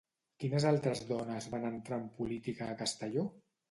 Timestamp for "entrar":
1.71-2.03